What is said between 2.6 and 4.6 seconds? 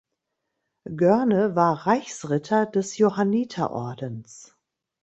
des Johanniterordens.